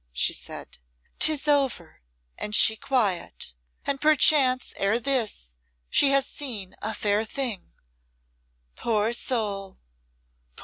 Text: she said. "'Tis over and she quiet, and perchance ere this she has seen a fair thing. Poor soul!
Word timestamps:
she 0.13 0.33
said. 0.33 0.79
"'Tis 1.19 1.47
over 1.47 2.01
and 2.35 2.55
she 2.55 2.75
quiet, 2.75 3.53
and 3.85 4.01
perchance 4.01 4.73
ere 4.77 4.99
this 4.99 5.57
she 5.91 6.09
has 6.09 6.25
seen 6.27 6.75
a 6.81 6.91
fair 6.95 7.23
thing. 7.23 7.71
Poor 8.75 9.13
soul! 9.13 9.77